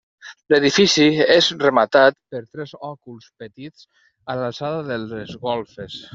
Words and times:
L'edifici 0.53 1.03
és 1.35 1.49
rematat 1.63 2.17
per 2.31 2.41
tres 2.55 2.73
òculs 2.89 3.29
petits 3.45 3.87
a 4.35 4.39
l'alçada 4.41 4.83
de 4.91 5.01
les 5.15 5.39
golfes. 5.47 6.03